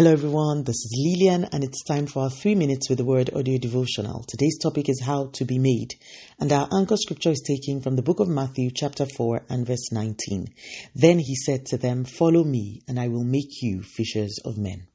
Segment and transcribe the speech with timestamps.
[0.00, 0.64] Hello, everyone.
[0.64, 4.24] This is Lillian, and it's time for our three minutes with the word audio devotional.
[4.26, 5.92] Today's topic is how to be made,
[6.38, 9.92] and our anchor scripture is taken from the book of Matthew, chapter 4, and verse
[9.92, 10.46] 19.
[10.94, 14.86] Then he said to them, Follow me, and I will make you fishers of men.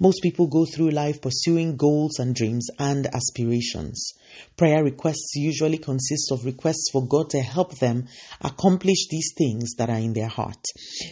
[0.00, 4.12] Most people go through life pursuing goals and dreams and aspirations.
[4.56, 8.08] Prayer requests usually consist of requests for God to help them
[8.40, 10.64] accomplish these things that are in their heart.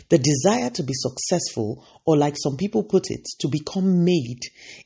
[0.08, 4.40] The desire to be successful, or like some people put it, to become made,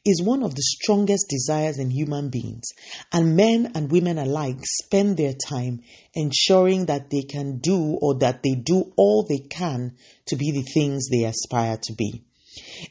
[0.05, 2.69] is one of the strongest desires in human beings.
[3.13, 5.81] And men and women alike spend their time
[6.15, 10.65] ensuring that they can do or that they do all they can to be the
[10.75, 12.23] things they aspire to be.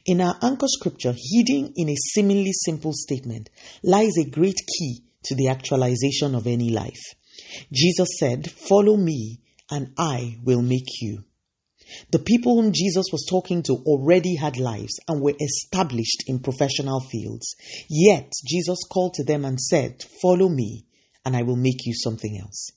[0.05, 3.49] In our anchor scripture, hidden in a seemingly simple statement,
[3.83, 7.01] lies a great key to the actualization of any life.
[7.71, 11.23] Jesus said, Follow me, and I will make you.
[12.11, 16.99] The people whom Jesus was talking to already had lives and were established in professional
[16.99, 17.55] fields.
[17.89, 20.85] Yet Jesus called to them and said, Follow me,
[21.23, 22.71] and I will make you something else.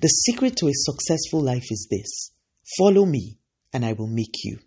[0.00, 2.32] The secret to a successful life is this
[2.78, 3.38] follow me,
[3.72, 4.58] and I will make you.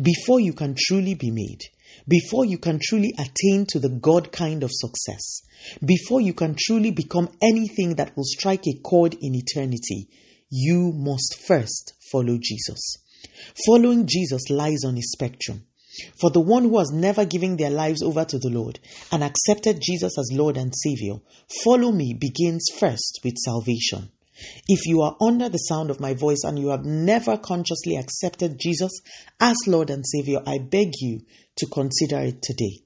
[0.00, 1.60] Before you can truly be made,
[2.08, 5.42] before you can truly attain to the God kind of success,
[5.84, 10.08] before you can truly become anything that will strike a chord in eternity,
[10.50, 12.96] you must first follow Jesus.
[13.66, 15.64] Following Jesus lies on a spectrum.
[16.18, 19.80] For the one who has never given their lives over to the Lord and accepted
[19.80, 21.20] Jesus as Lord and Savior,
[21.62, 24.10] follow me begins first with salvation.
[24.66, 28.58] If you are under the sound of my voice and you have never consciously accepted
[28.60, 28.92] Jesus
[29.40, 31.20] as Lord and Savior, I beg you
[31.56, 32.82] to consider it today.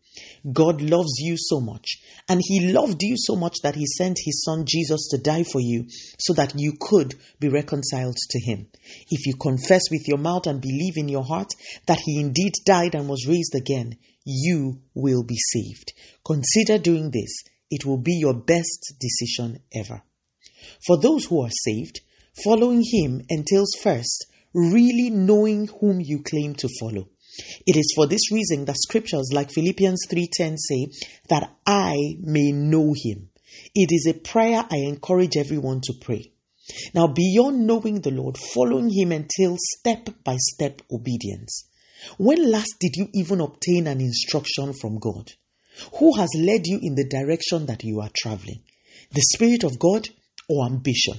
[0.50, 4.44] God loves you so much, and He loved you so much that He sent His
[4.44, 5.84] Son Jesus to die for you
[6.19, 8.67] so that you could be reconciled to Him.
[9.11, 11.52] If you confess with your mouth and believe in your heart
[11.86, 15.92] that He indeed died and was raised again, you will be saved.
[16.24, 20.02] Consider doing this, it will be your best decision ever.
[20.86, 22.01] For those who are saved,
[22.45, 24.27] following Him entails first
[24.57, 27.08] really knowing whom you claim to follow.
[27.67, 30.86] It is for this reason that scriptures like Philippians 3:10 say
[31.29, 33.29] that I may know him.
[33.74, 36.33] It is a prayer I encourage everyone to pray.
[36.95, 41.64] Now, beyond knowing the Lord, following him entails step by step obedience.
[42.17, 45.33] When last did you even obtain an instruction from God?
[45.98, 48.63] Who has led you in the direction that you are traveling?
[49.13, 50.08] The Spirit of God
[50.48, 51.17] or ambition?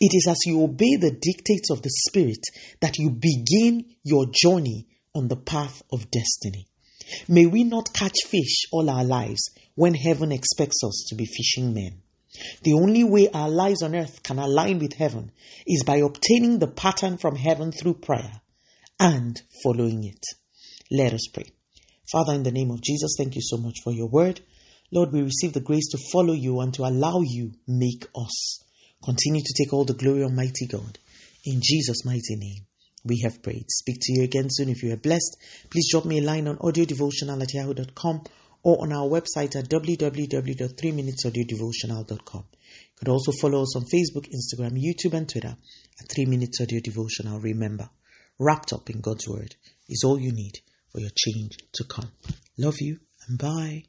[0.00, 2.44] It is as you obey the dictates of the Spirit
[2.80, 6.68] that you begin your journey on the path of destiny.
[7.28, 11.74] May we not catch fish all our lives when heaven expects us to be fishing
[11.74, 12.02] men.
[12.62, 15.32] The only way our lives on earth can align with heaven
[15.66, 18.40] is by obtaining the pattern from heaven through prayer
[18.98, 20.24] and following it.
[20.90, 21.46] Let us pray.
[22.10, 24.40] Father, in the name of Jesus, thank you so much for your word.
[24.92, 28.62] Lord, we receive the grace to follow you and to allow you make us.
[29.02, 30.98] Continue to take all the glory, Almighty God.
[31.44, 32.66] In Jesus' mighty name
[33.04, 33.64] we have prayed.
[33.68, 34.68] Speak to you again soon.
[34.68, 35.36] If you are blessed,
[35.70, 38.22] please drop me a line on audiodevotional at yahoo.com
[38.62, 42.44] or on our website at www.3minutesaudiodevotional.com.
[42.52, 45.56] You could also follow us on Facebook, Instagram, YouTube, and Twitter
[46.00, 47.40] at 3 Minutes Audio Devotional.
[47.40, 47.90] Remember,
[48.38, 49.56] wrapped up in God's Word
[49.88, 50.60] is all you need
[50.90, 52.12] for your change to come.
[52.56, 53.82] Love you and bye.